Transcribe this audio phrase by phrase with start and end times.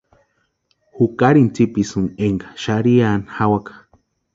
[0.95, 3.73] Jukarini tsipisïnka énka xarhiani jawaka.